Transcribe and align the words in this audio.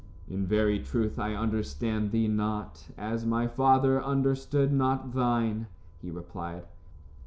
"In 0.27 0.47
very 0.47 0.79
truth, 0.79 1.19
I 1.19 1.35
understand 1.35 2.09
thee 2.09 2.27
not, 2.27 2.87
as 2.97 3.23
my 3.23 3.45
father 3.47 4.03
understood 4.03 4.73
not 4.73 5.13
thine," 5.13 5.67
he 6.01 6.09
replied. 6.09 6.63